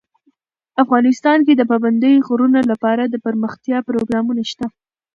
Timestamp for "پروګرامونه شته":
3.87-4.65